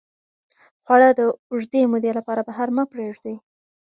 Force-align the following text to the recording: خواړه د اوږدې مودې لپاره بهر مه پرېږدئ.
خواړه 0.83 1.09
د 1.19 1.21
اوږدې 1.51 1.81
مودې 1.91 2.11
لپاره 2.19 2.41
بهر 2.47 2.67
مه 2.75 2.83
پرېږدئ. 2.91 3.35